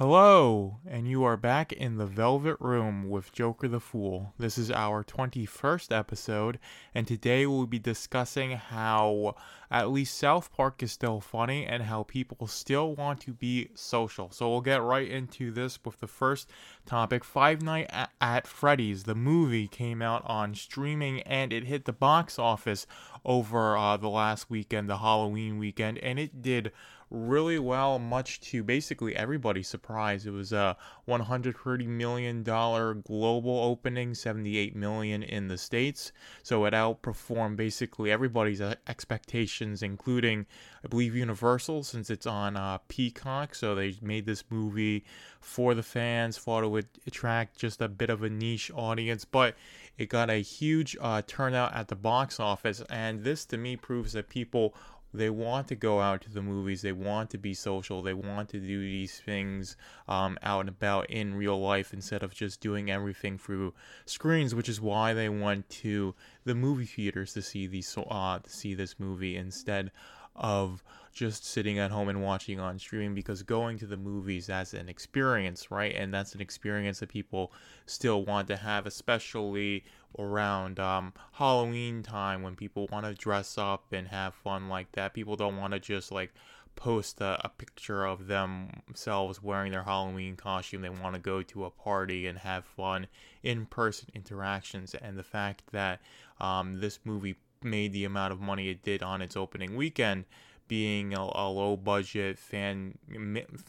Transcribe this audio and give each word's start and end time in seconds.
Hello, 0.00 0.78
and 0.88 1.06
you 1.06 1.24
are 1.24 1.36
back 1.36 1.74
in 1.74 1.98
the 1.98 2.06
Velvet 2.06 2.56
Room 2.58 3.10
with 3.10 3.34
Joker 3.34 3.68
the 3.68 3.80
Fool. 3.80 4.32
This 4.38 4.56
is 4.56 4.70
our 4.70 5.04
21st 5.04 5.94
episode, 5.94 6.58
and 6.94 7.06
today 7.06 7.44
we'll 7.44 7.66
be 7.66 7.78
discussing 7.78 8.52
how 8.52 9.34
at 9.70 9.90
least 9.90 10.16
South 10.16 10.54
Park 10.54 10.82
is 10.82 10.90
still 10.90 11.20
funny 11.20 11.66
and 11.66 11.82
how 11.82 12.04
people 12.04 12.46
still 12.46 12.94
want 12.94 13.20
to 13.20 13.34
be 13.34 13.68
social. 13.74 14.30
So 14.30 14.48
we'll 14.48 14.62
get 14.62 14.80
right 14.80 15.06
into 15.06 15.50
this 15.50 15.78
with 15.84 16.00
the 16.00 16.06
first 16.06 16.48
topic. 16.86 17.22
Five 17.22 17.60
Night 17.60 17.90
at 18.22 18.46
Freddy's, 18.46 19.02
the 19.02 19.14
movie, 19.14 19.68
came 19.68 20.00
out 20.00 20.22
on 20.24 20.54
streaming 20.54 21.20
and 21.24 21.52
it 21.52 21.64
hit 21.64 21.84
the 21.84 21.92
box 21.92 22.38
office 22.38 22.86
over 23.22 23.76
uh, 23.76 23.98
the 23.98 24.08
last 24.08 24.48
weekend, 24.48 24.88
the 24.88 24.96
Halloween 24.96 25.58
weekend, 25.58 25.98
and 25.98 26.18
it 26.18 26.40
did 26.40 26.72
really 27.10 27.58
well, 27.58 27.98
much 27.98 28.40
to 28.40 28.62
basically 28.62 29.16
everybody's 29.16 29.68
surprise. 29.68 30.26
It 30.26 30.30
was 30.30 30.52
a 30.52 30.76
130 31.06 31.86
million 31.86 32.42
dollar 32.42 32.94
global 32.94 33.58
opening, 33.58 34.14
78 34.14 34.76
million 34.76 35.22
in 35.22 35.48
the 35.48 35.58
states. 35.58 36.12
So 36.42 36.64
it 36.64 36.72
outperformed 36.72 37.56
basically 37.56 38.12
everybody's 38.12 38.60
uh, 38.60 38.76
expectations, 38.86 39.82
including 39.82 40.46
I 40.84 40.88
believe 40.88 41.14
Universal, 41.14 41.82
since 41.84 42.10
it's 42.10 42.26
on 42.26 42.56
uh, 42.56 42.78
Peacock. 42.88 43.54
So 43.54 43.74
they 43.74 43.96
made 44.00 44.26
this 44.26 44.44
movie 44.48 45.04
for 45.40 45.74
the 45.74 45.82
fans, 45.82 46.38
thought 46.38 46.64
it 46.64 46.68
would 46.68 46.88
attract 47.06 47.58
just 47.58 47.82
a 47.82 47.88
bit 47.88 48.10
of 48.10 48.22
a 48.22 48.30
niche 48.30 48.70
audience, 48.74 49.24
but 49.24 49.56
it 49.98 50.08
got 50.08 50.30
a 50.30 50.36
huge 50.36 50.96
uh, 51.00 51.22
turnout 51.26 51.74
at 51.74 51.88
the 51.88 51.96
box 51.96 52.38
office, 52.38 52.82
and 52.88 53.24
this 53.24 53.44
to 53.46 53.58
me 53.58 53.76
proves 53.76 54.12
that 54.12 54.28
people 54.28 54.74
they 55.12 55.30
want 55.30 55.68
to 55.68 55.74
go 55.74 56.00
out 56.00 56.22
to 56.22 56.30
the 56.30 56.42
movies. 56.42 56.82
They 56.82 56.92
want 56.92 57.30
to 57.30 57.38
be 57.38 57.54
social. 57.54 58.02
They 58.02 58.14
want 58.14 58.48
to 58.50 58.60
do 58.60 58.80
these 58.80 59.18
things 59.18 59.76
um, 60.08 60.38
out 60.42 60.60
and 60.60 60.68
about 60.68 61.10
in 61.10 61.34
real 61.34 61.60
life 61.60 61.92
instead 61.92 62.22
of 62.22 62.32
just 62.32 62.60
doing 62.60 62.90
everything 62.90 63.38
through 63.38 63.74
screens 64.04 64.54
which 64.54 64.68
is 64.68 64.80
why 64.80 65.14
they 65.14 65.28
went 65.28 65.68
to 65.68 66.14
the 66.44 66.54
movie 66.54 66.84
theaters 66.84 67.32
to 67.32 67.42
see 67.42 67.66
these 67.66 67.96
uh, 67.96 68.38
to 68.38 68.50
see 68.50 68.74
this 68.74 68.98
movie 68.98 69.36
instead 69.36 69.90
of 70.36 70.82
just 71.12 71.44
sitting 71.44 71.78
at 71.78 71.90
home 71.90 72.08
and 72.08 72.22
watching 72.22 72.60
on 72.60 72.78
streaming 72.78 73.14
because 73.14 73.42
going 73.42 73.78
to 73.78 73.86
the 73.86 73.96
movies 73.96 74.48
as 74.48 74.74
an 74.74 74.88
experience 74.88 75.70
right? 75.70 75.94
And 75.94 76.14
that's 76.14 76.34
an 76.34 76.40
experience 76.40 77.00
that 77.00 77.08
people 77.08 77.52
still 77.86 78.24
want 78.24 78.48
to 78.48 78.56
have 78.56 78.86
especially 78.86 79.84
around 80.18 80.80
um, 80.80 81.12
halloween 81.32 82.02
time 82.02 82.42
when 82.42 82.56
people 82.56 82.88
want 82.90 83.06
to 83.06 83.14
dress 83.14 83.58
up 83.58 83.92
and 83.92 84.08
have 84.08 84.34
fun 84.34 84.68
like 84.68 84.90
that. 84.92 85.14
People 85.14 85.36
don't 85.36 85.56
want 85.56 85.72
to 85.72 85.80
just 85.80 86.12
like 86.12 86.32
post 86.76 87.20
a, 87.20 87.38
a, 87.44 87.48
picture 87.48 88.04
of 88.04 88.26
themselves 88.26 89.42
wearing 89.42 89.72
their 89.72 89.82
halloween 89.82 90.36
costume. 90.36 90.80
They 90.80 90.88
want 90.88 91.14
to 91.14 91.20
go 91.20 91.42
to 91.42 91.64
a 91.64 91.70
party 91.70 92.26
and 92.26 92.38
have 92.38 92.64
fun 92.64 93.06
in-person 93.42 94.08
interactions. 94.14 94.94
And 94.94 95.18
the 95.18 95.24
fact 95.24 95.64
that 95.72 96.00
um, 96.40 96.80
this 96.80 97.00
movie 97.04 97.36
made 97.62 97.92
the 97.92 98.04
amount 98.04 98.32
of 98.32 98.40
money 98.40 98.70
it 98.70 98.82
did 98.82 99.02
on 99.02 99.22
its 99.22 99.36
opening 99.36 99.76
weekend, 99.76 100.24
being 100.68 101.14
a, 101.14 101.20
a 101.20 101.48
low 101.48 101.76
budget 101.76 102.38
fan 102.38 102.96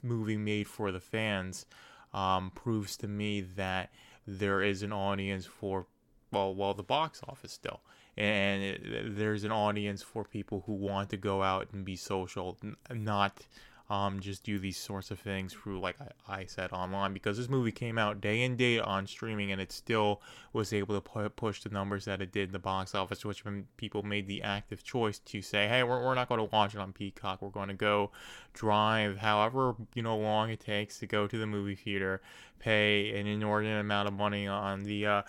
movie 0.04 0.38
made 0.38 0.68
for 0.68 0.92
the 0.92 1.00
fans, 1.00 1.66
um, 2.14 2.52
proves 2.54 2.96
to 2.98 3.08
me 3.08 3.42
that 3.42 3.92
there 4.28 4.62
is 4.62 4.84
an 4.84 4.94
audience 4.94 5.46
for 5.46 5.88
well, 6.32 6.56
well, 6.56 6.74
the 6.74 6.84
box 6.84 7.20
office 7.28 7.52
still, 7.52 7.82
and 8.18 8.64
it, 8.64 9.18
there's 9.18 9.44
an 9.44 9.52
audience 9.52 10.02
for 10.02 10.24
people 10.24 10.64
who 10.66 10.74
want 10.74 11.10
to 11.10 11.18
go 11.18 11.44
out 11.44 11.68
and 11.74 11.84
be 11.84 11.98
social, 11.98 12.58
not 12.90 13.46
um, 13.92 14.22
just 14.22 14.46
do 14.46 14.58
these 14.58 14.78
sorts 14.78 15.12
of 15.12 15.20
things 15.20 15.52
through, 15.52 15.82
like 15.82 15.98
I, 16.00 16.34
I, 16.34 16.46
said, 16.46 16.72
online. 16.72 17.12
Because 17.12 17.38
this 17.38 17.50
movie 17.50 17.74
came 17.74 17.98
out 17.98 18.22
day 18.22 18.42
and 18.44 18.58
date 18.58 18.80
on 18.80 19.06
streaming, 19.06 19.52
and 19.52 19.60
it 19.60 19.74
still 19.74 20.22
was 20.54 20.72
able 20.72 20.96
to 20.96 21.02
pu- 21.02 21.28
push 21.28 21.62
the 21.62 21.70
numbers 21.70 22.06
that 22.06 22.22
it 22.22 22.32
did 22.32 22.48
in 22.50 22.54
the 22.54 22.60
box 22.60 22.96
office, 22.96 23.26
which 23.26 23.44
people 23.76 24.02
made 24.02 24.28
the 24.28 24.44
active 24.44 24.82
choice 24.82 25.20
to 25.20 25.42
say, 25.42 25.68
hey, 25.68 25.84
we're, 25.84 26.02
we're 26.02 26.16
not 26.16 26.30
going 26.30 26.40
to 26.40 26.50
watch 26.56 26.74
it 26.74 26.80
on 26.80 26.94
Peacock. 26.94 27.42
We're 27.42 27.50
going 27.50 27.68
to 27.68 27.74
go 27.74 28.12
drive 28.54 29.18
however 29.18 29.76
you 29.94 30.04
know 30.04 30.18
long 30.18 30.50
it 30.50 30.60
takes 30.60 31.00
to 31.00 31.08
go 31.08 31.28
to 31.28 31.38
the 31.38 31.48
movie 31.48 31.76
theater, 31.76 32.22
pay 32.60 33.20
an 33.20 33.28
inordinate 33.28 33.82
amount 33.82 34.08
of 34.08 34.14
money 34.14 34.48
on 34.48 34.84
the 34.84 35.06
uh, 35.06 35.22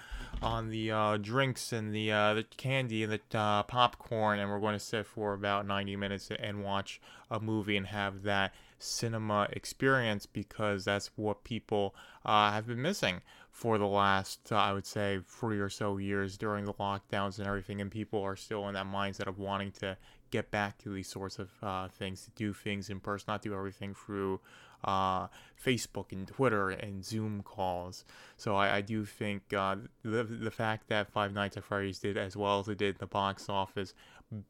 on 0.42 0.70
the 0.70 0.90
uh, 0.90 1.16
drinks 1.16 1.72
and 1.72 1.94
the 1.94 2.10
uh, 2.10 2.34
the 2.34 2.44
candy 2.56 3.04
and 3.04 3.12
the 3.12 3.38
uh, 3.38 3.62
popcorn, 3.62 4.38
and 4.38 4.50
we're 4.50 4.60
going 4.60 4.74
to 4.74 4.80
sit 4.80 5.06
for 5.06 5.34
about 5.34 5.66
90 5.66 5.96
minutes 5.96 6.30
and 6.38 6.62
watch 6.62 7.00
a 7.30 7.40
movie 7.40 7.76
and 7.76 7.86
have 7.86 8.22
that 8.22 8.52
cinema 8.78 9.46
experience 9.52 10.26
because 10.26 10.84
that's 10.84 11.10
what 11.16 11.44
people 11.44 11.94
uh, 12.24 12.50
have 12.50 12.66
been 12.66 12.82
missing 12.82 13.20
for 13.50 13.78
the 13.78 13.86
last, 13.86 14.50
uh, 14.50 14.56
I 14.56 14.72
would 14.72 14.86
say, 14.86 15.20
three 15.26 15.60
or 15.60 15.68
so 15.68 15.98
years 15.98 16.36
during 16.36 16.64
the 16.64 16.74
lockdowns 16.74 17.38
and 17.38 17.46
everything. 17.46 17.80
And 17.80 17.90
people 17.90 18.22
are 18.22 18.36
still 18.36 18.66
in 18.68 18.74
that 18.74 18.86
mindset 18.86 19.28
of 19.28 19.38
wanting 19.38 19.70
to 19.72 19.96
get 20.30 20.50
back 20.50 20.78
to 20.78 20.88
these 20.92 21.08
sorts 21.08 21.38
of 21.38 21.50
uh, 21.62 21.88
things, 21.88 22.24
to 22.24 22.30
do 22.30 22.52
things 22.52 22.90
in 22.90 22.98
person, 22.98 23.26
not 23.28 23.42
do 23.42 23.54
everything 23.54 23.94
through 23.94 24.40
uh, 24.84 25.28
Facebook 25.64 26.12
and 26.12 26.26
Twitter 26.26 26.70
and 26.70 27.04
Zoom 27.04 27.42
calls. 27.42 28.04
So 28.36 28.56
I, 28.56 28.76
I 28.76 28.80
do 28.80 29.04
think 29.04 29.52
uh, 29.52 29.76
the 30.02 30.24
the 30.24 30.50
fact 30.50 30.88
that 30.88 31.10
Five 31.10 31.32
Nights 31.32 31.56
at 31.56 31.64
Freddy's 31.64 31.98
did 31.98 32.16
as 32.16 32.36
well 32.36 32.60
as 32.60 32.68
it 32.68 32.78
did 32.78 32.96
in 32.96 33.00
the 33.00 33.06
box 33.06 33.48
office, 33.48 33.94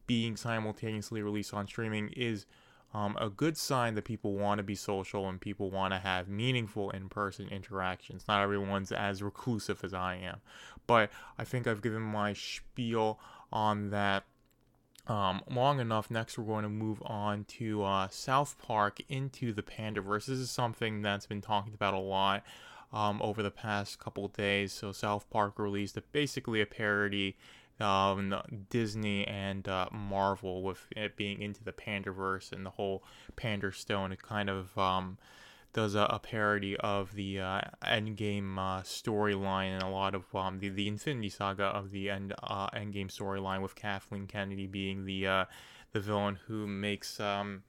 being 0.07 0.37
simultaneously 0.37 1.23
released 1.23 1.55
on 1.55 1.67
streaming 1.67 2.09
is 2.11 2.47
um, 2.95 3.17
a 3.19 3.31
good 3.31 3.57
sign 3.57 3.95
that 3.95 4.05
people 4.05 4.37
want 4.37 4.59
to 4.59 4.63
be 4.63 4.75
social 4.75 5.29
and 5.29 5.41
people 5.41 5.71
want 5.71 5.95
to 5.95 5.99
have 5.99 6.29
meaningful 6.29 6.91
in 6.91 7.09
person 7.09 7.49
interactions. 7.49 8.25
Not 8.29 8.43
everyone's 8.43 8.93
as 8.93 9.23
reclusive 9.23 9.83
as 9.83 9.95
I 9.95 10.17
am. 10.17 10.41
But 10.87 11.11
I 11.39 11.45
think 11.45 11.67
I've 11.67 11.81
given 11.81 12.03
my 12.03 12.35
spiel 12.35 13.19
on 13.51 13.91
that 13.91 14.25
um, 15.07 15.43
long 15.51 15.81
enough. 15.81 16.11
Next, 16.11 16.39
we're 16.39 16.45
going 16.45 16.63
to 16.65 16.69
move 16.69 17.03
on 17.05 17.45
to 17.59 17.83
uh, 17.85 18.09
South 18.09 18.57
Park 18.59 19.01
into 19.09 19.53
the 19.53 19.63
Panderverse. 19.63 20.27
This 20.27 20.39
is 20.39 20.51
something 20.51 21.03
that's 21.03 21.27
been 21.27 21.41
talked 21.41 21.75
about 21.75 21.95
a 21.95 21.99
lot 21.99 22.45
um, 22.93 23.21
over 23.23 23.43
the 23.43 23.51
past 23.51 23.99
couple 23.99 24.29
days. 24.29 24.73
So, 24.73 24.93
South 24.93 25.29
Park 25.31 25.59
released 25.59 25.97
a, 25.97 26.03
basically 26.13 26.61
a 26.61 26.67
parody 26.67 27.37
um, 27.81 28.35
Disney 28.71 29.27
and 29.27 29.67
uh, 29.69 29.89
Marvel 29.93 30.63
with 30.63 30.87
it 30.97 31.17
being 31.17 31.43
into 31.43 31.65
the 31.65 31.73
Panderverse 31.73 32.53
and 32.53 32.65
the 32.65 32.71
whole 32.71 33.03
Panda 33.37 33.73
Stone. 33.73 34.13
It 34.13 34.23
kind 34.23 34.49
of 34.49 34.77
um, 34.79 35.19
does 35.73 35.95
a, 35.95 36.03
a, 36.11 36.19
parody 36.19 36.77
of 36.77 37.15
the 37.15 37.41
uh, 37.41 37.61
Endgame 37.85 38.59
uh, 38.59 38.83
storyline 38.83 39.73
and 39.73 39.83
a 39.83 39.89
lot 39.89 40.15
of 40.15 40.23
um, 40.35 40.59
the, 40.59 40.69
the 40.69 40.87
Infinity 40.87 41.31
Saga 41.31 41.65
of 41.65 41.91
the 41.91 42.11
end 42.11 42.35
uh, 42.43 42.69
Endgame 42.71 43.09
storyline 43.09 43.63
with 43.63 43.75
Kathleen 43.75 44.27
Kennedy 44.27 44.67
being 44.67 45.05
the 45.05 45.27
uh, 45.27 45.45
the 45.93 46.01
villain 46.01 46.39
who 46.47 46.67
makes 46.67 47.21
um, 47.21 47.63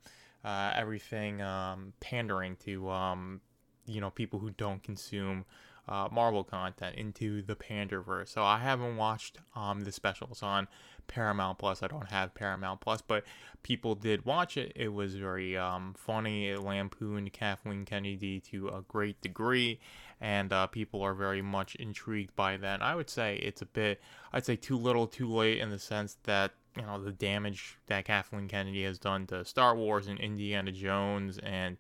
uh, 0.43 0.71
everything 0.75 1.41
um, 1.41 1.93
pandering 1.99 2.55
to 2.57 2.89
um, 2.89 3.41
you 3.85 4.01
know 4.01 4.09
people 4.09 4.39
who 4.39 4.51
don't 4.51 4.83
consume 4.83 5.45
uh, 5.87 6.07
Marvel 6.11 6.43
content 6.43 6.95
into 6.95 7.41
the 7.41 7.55
Panderverse. 7.55 8.29
So 8.29 8.43
I 8.43 8.59
haven't 8.59 8.97
watched 8.97 9.37
um, 9.55 9.81
the 9.81 9.91
specials 9.91 10.41
on 10.41 10.67
Paramount 11.07 11.57
Plus. 11.57 11.83
I 11.83 11.87
don't 11.87 12.09
have 12.09 12.33
Paramount 12.33 12.81
Plus, 12.81 13.01
but 13.01 13.23
people 13.63 13.95
did 13.95 14.25
watch 14.25 14.57
it. 14.57 14.71
It 14.75 14.93
was 14.93 15.15
very 15.15 15.57
um, 15.57 15.93
funny. 15.97 16.49
It 16.49 16.61
lampooned 16.61 17.33
Kathleen 17.33 17.85
Kennedy 17.85 18.39
to 18.51 18.69
a 18.69 18.81
great 18.87 19.21
degree, 19.21 19.79
and 20.21 20.53
uh, 20.53 20.67
people 20.67 21.01
are 21.01 21.13
very 21.13 21.41
much 21.41 21.75
intrigued 21.75 22.35
by 22.35 22.57
that. 22.57 22.75
And 22.75 22.83
I 22.83 22.95
would 22.95 23.09
say 23.09 23.37
it's 23.37 23.61
a 23.61 23.65
bit, 23.65 24.01
I'd 24.31 24.45
say 24.45 24.55
too 24.55 24.77
little, 24.77 25.07
too 25.07 25.29
late 25.29 25.59
in 25.59 25.69
the 25.69 25.79
sense 25.79 26.17
that 26.23 26.51
you 26.75 26.83
know 26.83 27.03
the 27.03 27.11
damage 27.11 27.77
that 27.87 28.05
Kathleen 28.05 28.47
Kennedy 28.47 28.83
has 28.83 28.97
done 28.97 29.27
to 29.27 29.45
Star 29.45 29.75
Wars 29.75 30.07
and 30.07 30.19
Indiana 30.19 30.71
Jones 30.71 31.37
and 31.39 31.77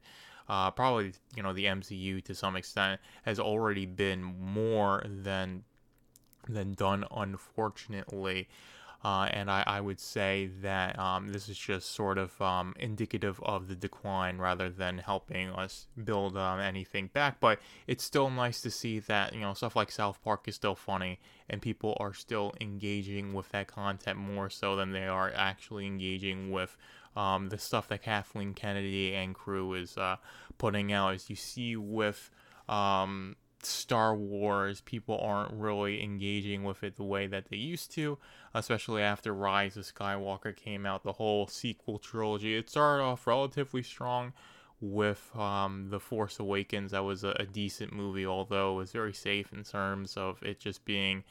uh, 0.49 0.71
probably 0.71 1.13
you 1.35 1.43
know 1.43 1.53
the 1.53 1.65
MCU 1.65 2.23
to 2.23 2.35
some 2.35 2.55
extent 2.55 2.99
has 3.23 3.39
already 3.39 3.85
been 3.85 4.23
more 4.23 5.03
than 5.05 5.63
than 6.47 6.73
done, 6.73 7.05
unfortunately. 7.15 8.47
Uh, 9.03 9.27
and 9.31 9.51
I, 9.51 9.65
I 9.67 9.81
would 9.81 9.99
say 9.99 10.49
that 10.61 10.97
um, 10.97 11.33
this 11.33 11.49
is 11.49 11.57
just 11.57 11.91
sort 11.91 12.17
of 12.17 12.41
um, 12.41 12.73
indicative 12.79 13.37
of 13.43 13.67
the 13.67 13.75
decline 13.75 14.37
rather 14.37 14.69
than 14.69 14.97
helping 14.97 15.49
us 15.49 15.87
build 16.01 16.37
um, 16.37 16.61
anything 16.61 17.07
back. 17.07 17.41
But 17.41 17.59
it's 17.85 18.03
still 18.03 18.29
nice 18.29 18.61
to 18.61 18.71
see 18.71 18.99
that 18.99 19.33
you 19.33 19.41
know 19.41 19.53
stuff 19.55 19.75
like 19.75 19.91
South 19.91 20.23
Park 20.23 20.47
is 20.47 20.55
still 20.55 20.75
funny 20.75 21.19
and 21.49 21.61
people 21.61 21.97
are 21.99 22.13
still 22.13 22.53
engaging 22.61 23.33
with 23.33 23.49
that 23.49 23.67
content 23.67 24.17
more 24.17 24.49
so 24.49 24.77
than 24.77 24.93
they 24.93 25.07
are 25.07 25.33
actually 25.35 25.85
engaging 25.85 26.49
with 26.49 26.77
um, 27.15 27.49
the 27.49 27.57
stuff 27.57 27.87
that 27.89 28.03
Kathleen 28.03 28.53
Kennedy 28.53 29.13
and 29.13 29.35
crew 29.35 29.73
is 29.73 29.97
uh, 29.97 30.17
putting 30.57 30.91
out. 30.91 31.13
As 31.13 31.29
you 31.29 31.35
see 31.35 31.75
with 31.75 32.29
um, 32.67 33.35
Star 33.61 34.15
Wars, 34.15 34.81
people 34.81 35.19
aren't 35.19 35.53
really 35.53 36.03
engaging 36.03 36.63
with 36.63 36.83
it 36.83 36.95
the 36.95 37.03
way 37.03 37.27
that 37.27 37.49
they 37.49 37.57
used 37.57 37.91
to, 37.93 38.17
especially 38.53 39.01
after 39.01 39.33
Rise 39.33 39.77
of 39.77 39.85
Skywalker 39.85 40.55
came 40.55 40.85
out, 40.85 41.03
the 41.03 41.13
whole 41.13 41.47
sequel 41.47 41.99
trilogy. 41.99 42.55
It 42.55 42.69
started 42.69 43.03
off 43.03 43.27
relatively 43.27 43.83
strong 43.83 44.33
with 44.81 45.31
um, 45.35 45.87
The 45.89 45.99
Force 45.99 46.39
Awakens. 46.39 46.91
That 46.91 47.05
was 47.05 47.23
a, 47.23 47.29
a, 47.39 47.45
decent 47.45 47.93
movie, 47.93 48.25
although 48.25 48.73
it 48.73 48.77
was 48.77 48.91
very 48.91 49.13
safe 49.13 49.53
in 49.53 49.63
terms 49.63 50.17
of 50.17 50.43
it 50.43 50.59
just 50.59 50.83
being 50.83 51.23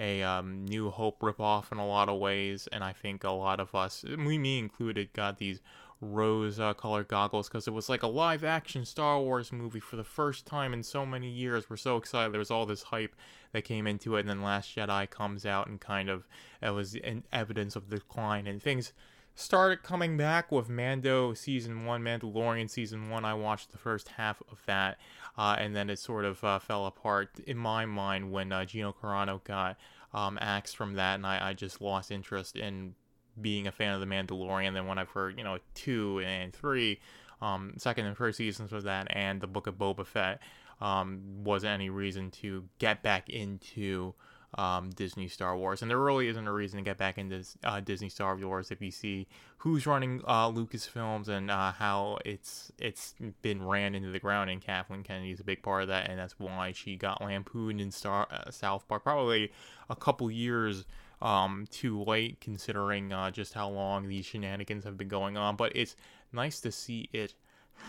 a 0.00 0.22
um, 0.22 0.64
New 0.64 0.90
Hope 0.90 1.20
ripoff 1.20 1.70
in 1.70 1.78
a 1.78 1.86
lot 1.86 2.08
of 2.08 2.18
ways. 2.18 2.66
And 2.72 2.82
I 2.82 2.92
think 2.92 3.22
a 3.22 3.30
lot 3.30 3.60
of 3.60 3.74
us, 3.74 4.02
me, 4.04 4.38
me 4.38 4.58
included, 4.58 5.12
got 5.12 5.38
these 5.38 5.60
rose 6.00 6.58
uh, 6.58 6.72
colored 6.72 7.08
goggles 7.08 7.48
because 7.48 7.68
it 7.68 7.74
was 7.74 7.90
like 7.90 8.02
a 8.02 8.06
live 8.06 8.42
action 8.42 8.86
Star 8.86 9.20
Wars 9.20 9.52
movie 9.52 9.80
for 9.80 9.96
the 9.96 10.04
first 10.04 10.46
time 10.46 10.72
in 10.72 10.82
so 10.82 11.04
many 11.04 11.28
years. 11.28 11.68
We're 11.68 11.76
so 11.76 11.98
excited. 11.98 12.32
There 12.32 12.38
was 12.38 12.50
all 12.50 12.64
this 12.64 12.84
hype 12.84 13.14
that 13.52 13.62
came 13.62 13.86
into 13.86 14.16
it, 14.16 14.20
and 14.20 14.28
then 14.28 14.42
Last 14.42 14.74
Jedi 14.74 15.08
comes 15.10 15.44
out 15.44 15.66
and 15.66 15.78
kind 15.78 16.08
of 16.08 16.26
it 16.62 16.70
was 16.70 16.94
an 16.94 17.24
evidence 17.32 17.76
of 17.76 17.90
decline 17.90 18.46
and 18.46 18.62
things 18.62 18.94
started 19.40 19.82
coming 19.82 20.16
back 20.16 20.52
with 20.52 20.68
Mando 20.68 21.34
season 21.34 21.84
one, 21.84 22.02
Mandalorian 22.02 22.68
season 22.68 23.08
one. 23.10 23.24
I 23.24 23.34
watched 23.34 23.72
the 23.72 23.78
first 23.78 24.08
half 24.08 24.42
of 24.50 24.58
that, 24.66 24.98
uh, 25.36 25.56
and 25.58 25.74
then 25.74 25.90
it 25.90 25.98
sort 25.98 26.24
of 26.24 26.42
uh, 26.44 26.58
fell 26.58 26.86
apart 26.86 27.30
in 27.46 27.56
my 27.56 27.86
mind 27.86 28.30
when 28.30 28.52
uh, 28.52 28.64
Gina 28.64 28.92
Carano 28.92 29.42
got 29.42 29.78
um, 30.12 30.38
axed 30.40 30.76
from 30.76 30.94
that, 30.94 31.14
and 31.16 31.26
I, 31.26 31.50
I 31.50 31.52
just 31.54 31.80
lost 31.80 32.10
interest 32.10 32.56
in 32.56 32.94
being 33.40 33.66
a 33.66 33.72
fan 33.72 33.94
of 33.94 34.00
the 34.00 34.06
Mandalorian. 34.06 34.74
Then 34.74 34.86
when 34.86 34.98
I've 34.98 35.10
heard 35.10 35.38
you 35.38 35.44
know 35.44 35.58
two 35.74 36.20
and 36.20 36.52
three, 36.52 37.00
um, 37.40 37.74
second 37.78 38.06
and 38.06 38.16
first 38.16 38.38
seasons 38.38 38.72
of 38.72 38.82
that, 38.84 39.06
and 39.10 39.40
the 39.40 39.46
Book 39.46 39.66
of 39.66 39.76
Boba 39.76 40.06
Fett, 40.06 40.40
um, 40.80 41.20
wasn't 41.44 41.72
any 41.72 41.90
reason 41.90 42.30
to 42.30 42.64
get 42.78 43.02
back 43.02 43.28
into 43.30 44.14
um, 44.54 44.90
Disney 44.90 45.28
Star 45.28 45.56
Wars. 45.56 45.82
And 45.82 45.90
there 45.90 45.98
really 45.98 46.28
isn't 46.28 46.46
a 46.46 46.52
reason 46.52 46.78
to 46.78 46.84
get 46.84 46.98
back 46.98 47.18
into 47.18 47.44
uh, 47.64 47.80
Disney 47.80 48.08
Star 48.08 48.36
Wars 48.36 48.70
if 48.70 48.80
you 48.80 48.90
see 48.90 49.26
who's 49.58 49.86
running 49.86 50.22
uh, 50.26 50.48
Lucasfilms 50.50 51.28
and 51.28 51.50
uh, 51.50 51.72
how 51.72 52.18
it's 52.24 52.72
it's 52.78 53.14
been 53.42 53.64
ran 53.64 53.94
into 53.94 54.10
the 54.10 54.18
ground. 54.18 54.50
And 54.50 54.60
Kathleen 54.60 55.02
Kennedy 55.02 55.30
is 55.30 55.40
a 55.40 55.44
big 55.44 55.62
part 55.62 55.82
of 55.82 55.88
that, 55.88 56.08
and 56.10 56.18
that's 56.18 56.38
why 56.38 56.72
she 56.72 56.96
got 56.96 57.20
lampooned 57.20 57.80
in 57.80 57.90
Star 57.90 58.26
uh, 58.30 58.50
South 58.50 58.86
Park 58.88 59.04
probably 59.04 59.52
a 59.88 59.96
couple 59.96 60.30
years. 60.30 60.84
Um, 61.22 61.66
too 61.70 62.02
late 62.02 62.40
considering 62.40 63.12
uh, 63.12 63.30
just 63.30 63.52
how 63.52 63.68
long 63.68 64.08
these 64.08 64.24
shenanigans 64.24 64.84
have 64.84 64.96
been 64.96 65.08
going 65.08 65.36
on, 65.36 65.54
but 65.54 65.76
it's 65.76 65.94
nice 66.32 66.60
to 66.60 66.72
see 66.72 67.10
it 67.12 67.34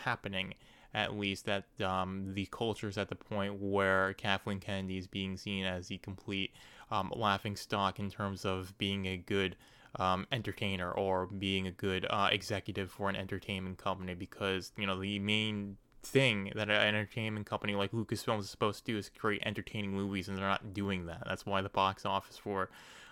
happening 0.04 0.54
at 0.94 1.18
least 1.18 1.46
that 1.46 1.66
um, 1.82 2.34
the 2.34 2.46
culture 2.48 2.88
is 2.88 2.98
at 2.98 3.10
the 3.10 3.16
point 3.16 3.62
where 3.62 4.14
Kathleen 4.14 4.60
Kennedy 4.60 4.98
is 4.98 5.08
being 5.08 5.38
seen 5.38 5.66
as 5.66 5.88
the 5.88 5.98
complete 6.00 6.52
um, 6.92 7.12
laughing 7.16 7.56
stock 7.56 8.00
in 8.00 8.10
terms 8.10 8.46
of 8.46 8.78
being 8.78 9.06
a 9.06 9.18
good 9.18 9.56
um, 9.96 10.26
entertainer 10.32 10.92
or 10.92 11.28
being 11.28 11.68
a 11.68 11.72
good 11.72 12.06
uh, 12.10 12.30
executive 12.32 12.92
for 12.92 13.10
an 13.10 13.16
entertainment 13.16 13.78
company 13.78 14.14
because 14.14 14.72
you 14.78 14.86
know 14.86 15.00
the 15.00 15.20
main 15.20 15.78
thing 16.04 16.52
that 16.56 16.70
an 16.70 16.96
entertainment 16.96 17.46
company 17.46 17.76
like 17.76 17.92
Lucasfilm 17.92 18.40
is 18.40 18.50
supposed 18.50 18.86
to 18.86 18.92
do 18.92 18.98
is 18.98 19.10
create 19.10 19.42
entertaining 19.46 19.92
movies, 19.92 20.28
and 20.28 20.38
they're 20.38 20.48
not 20.48 20.74
doing 20.74 21.06
that. 21.06 21.24
That's 21.26 21.46
why 21.46 21.62
the 21.62 21.70
box 21.70 22.06
office 22.06 22.38
for 22.38 22.70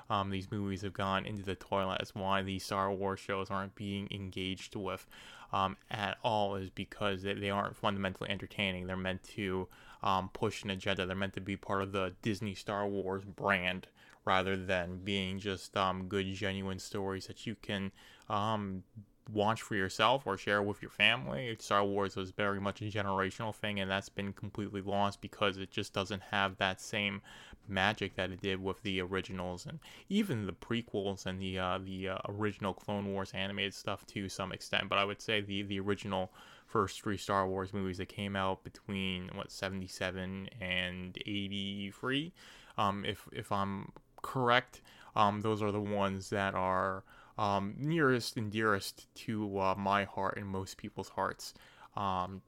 um, 0.09 0.29
these 0.29 0.49
movies 0.51 0.81
have 0.81 0.93
gone 0.93 1.25
into 1.25 1.43
the 1.43 1.55
toilet. 1.55 1.97
That's 1.99 2.15
why 2.15 2.41
the 2.41 2.59
Star 2.59 2.91
Wars 2.91 3.19
shows 3.19 3.51
aren't 3.51 3.75
being 3.75 4.07
engaged 4.11 4.75
with 4.75 5.05
um, 5.51 5.77
at 5.89 6.17
all, 6.23 6.55
is 6.55 6.69
because 6.69 7.23
they, 7.23 7.33
they 7.33 7.49
aren't 7.49 7.75
fundamentally 7.75 8.29
entertaining. 8.29 8.87
They're 8.87 8.97
meant 8.97 9.23
to 9.35 9.67
um, 10.03 10.29
push 10.33 10.63
an 10.63 10.69
agenda. 10.69 11.05
They're 11.05 11.15
meant 11.15 11.33
to 11.33 11.41
be 11.41 11.57
part 11.57 11.81
of 11.81 11.91
the 11.91 12.13
Disney 12.21 12.55
Star 12.55 12.87
Wars 12.87 13.23
brand 13.23 13.87
rather 14.25 14.55
than 14.55 14.99
being 15.03 15.39
just 15.39 15.75
um, 15.75 16.07
good, 16.07 16.31
genuine 16.33 16.79
stories 16.79 17.27
that 17.27 17.47
you 17.47 17.55
can 17.61 17.91
um, 18.29 18.83
watch 19.33 19.61
for 19.61 19.75
yourself 19.75 20.25
or 20.25 20.37
share 20.37 20.61
with 20.61 20.81
your 20.81 20.91
family. 20.91 21.55
Star 21.59 21.83
Wars 21.83 22.15
was 22.15 22.31
very 22.31 22.59
much 22.59 22.81
a 22.81 22.85
generational 22.85 23.53
thing, 23.53 23.79
and 23.79 23.89
that's 23.89 24.09
been 24.09 24.33
completely 24.33 24.81
lost 24.81 25.21
because 25.21 25.57
it 25.57 25.71
just 25.71 25.93
doesn't 25.93 26.21
have 26.31 26.57
that 26.57 26.81
same 26.81 27.21
magic 27.67 28.15
that 28.15 28.31
it 28.31 28.41
did 28.41 28.61
with 28.61 28.81
the 28.81 28.99
originals 28.99 29.67
and 29.67 29.79
even 30.09 30.47
the 30.47 30.53
prequels 30.53 31.25
and 31.25 31.39
the 31.39 31.59
uh, 31.59 31.77
the 31.77 32.09
uh, 32.09 32.17
original 32.27 32.73
Clone 32.73 33.13
Wars 33.13 33.31
animated 33.33 33.73
stuff 33.73 34.05
to 34.07 34.27
some 34.27 34.51
extent. 34.51 34.89
But 34.89 34.97
I 34.97 35.05
would 35.05 35.21
say 35.21 35.41
the 35.41 35.63
the 35.63 35.79
original 35.79 36.31
first 36.65 37.01
three 37.01 37.17
Star 37.17 37.47
Wars 37.47 37.73
movies 37.73 37.97
that 37.97 38.09
came 38.09 38.35
out 38.35 38.63
between 38.63 39.29
what 39.33 39.51
77 39.51 40.49
and 40.61 41.17
83 41.25 42.31
um, 42.77 43.05
if 43.05 43.27
if 43.31 43.51
I'm 43.51 43.91
correct 44.21 44.81
um, 45.15 45.41
those 45.41 45.63
are 45.63 45.71
the 45.71 45.81
ones 45.81 46.29
that 46.29 46.53
are 46.53 47.03
um, 47.39 47.73
nearest 47.77 48.35
and 48.37 48.51
dearest 48.51 49.07
to 49.15 49.57
uh, 49.59 49.75
my 49.77 50.03
heart 50.03 50.37
and 50.37 50.45
most 50.45 50.77
people's 50.77 51.09
hearts. 51.09 51.53
Um, 51.95 52.41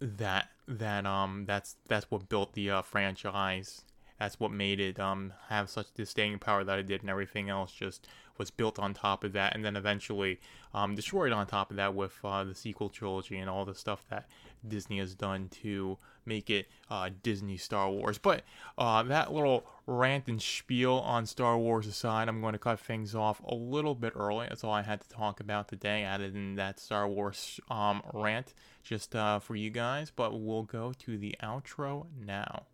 that 0.00 0.48
that 0.68 1.06
um 1.06 1.44
that's 1.46 1.76
that's 1.88 2.10
what 2.10 2.28
built 2.28 2.52
the 2.54 2.70
uh, 2.70 2.82
franchise. 2.82 3.82
That's 4.18 4.38
what 4.38 4.52
made 4.52 4.80
it 4.80 4.98
um 5.00 5.32
have 5.48 5.68
such 5.68 5.92
the 5.94 6.06
staying 6.06 6.38
power 6.38 6.64
that 6.64 6.78
it 6.78 6.86
did, 6.86 7.00
and 7.02 7.10
everything 7.10 7.48
else 7.50 7.72
just 7.72 8.06
was 8.38 8.50
built 8.50 8.78
on 8.78 8.94
top 8.94 9.24
of 9.24 9.32
that, 9.32 9.54
and 9.54 9.64
then 9.64 9.76
eventually 9.76 10.40
um, 10.72 10.94
destroyed 10.94 11.32
on 11.32 11.46
top 11.46 11.70
of 11.70 11.76
that 11.76 11.94
with 11.94 12.18
uh, 12.24 12.42
the 12.44 12.54
sequel 12.54 12.88
trilogy 12.88 13.38
and 13.38 13.48
all 13.48 13.64
the 13.64 13.74
stuff 13.74 14.04
that 14.10 14.26
Disney 14.66 14.98
has 14.98 15.14
done 15.14 15.48
to 15.62 15.98
make 16.26 16.50
it 16.50 16.66
uh, 16.90 17.10
Disney 17.22 17.56
Star 17.56 17.90
Wars. 17.90 18.18
But 18.18 18.42
uh, 18.76 19.02
that 19.04 19.32
little 19.32 19.64
rant 19.86 20.26
and 20.26 20.40
spiel 20.40 20.94
on 20.94 21.26
Star 21.26 21.56
Wars 21.58 21.86
aside, 21.86 22.28
I'm 22.28 22.40
going 22.40 22.54
to 22.54 22.58
cut 22.58 22.80
things 22.80 23.14
off 23.14 23.40
a 23.46 23.54
little 23.54 23.94
bit 23.94 24.14
early. 24.16 24.46
That's 24.48 24.64
all 24.64 24.72
I 24.72 24.82
had 24.82 25.00
to 25.02 25.08
talk 25.08 25.38
about 25.38 25.68
today, 25.68 26.04
other 26.04 26.30
than 26.30 26.56
that 26.56 26.80
Star 26.80 27.06
Wars 27.06 27.60
um, 27.70 28.02
rant 28.12 28.54
just 28.82 29.14
uh, 29.14 29.38
for 29.38 29.54
you 29.54 29.70
guys. 29.70 30.10
But 30.10 30.40
we'll 30.40 30.64
go 30.64 30.92
to 31.00 31.18
the 31.18 31.36
outro 31.42 32.06
now. 32.18 32.64